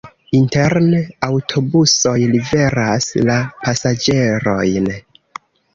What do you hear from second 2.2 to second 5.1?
liveras la pasaĝerojn.